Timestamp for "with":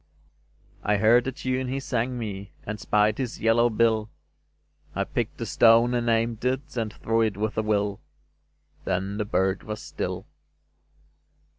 7.37-7.55